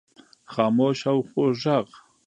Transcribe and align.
خاموش 0.51 0.99
او 1.11 1.17
خوږ 1.29 1.51
ږغ 1.63 1.87